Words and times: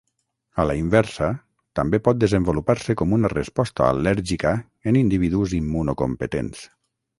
A 0.61 0.63
la 0.69 0.75
inversa, 0.77 1.27
també 1.79 1.99
pot 2.07 2.21
desenvolupar-se 2.23 2.97
com 3.03 3.13
una 3.19 3.31
resposta 3.35 3.85
al·lèrgica 3.91 4.57
en 4.93 5.01
individus 5.05 5.57
immunocompetents. 5.63 6.69